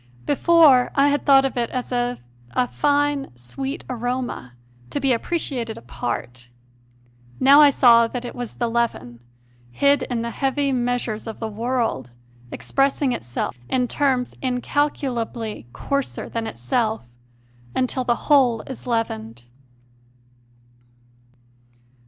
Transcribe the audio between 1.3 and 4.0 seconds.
of it as of a fine, sweet